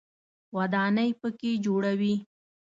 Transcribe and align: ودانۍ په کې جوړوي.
ودانۍ 0.55 1.09
په 1.19 1.27
کې 1.39 1.51
جوړوي. 1.65 2.15